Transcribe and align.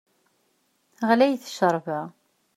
Ɣlayet 1.09 1.47
ccerba! 1.53 1.99